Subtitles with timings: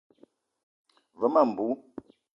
[1.19, 1.73] Ve ma mbou.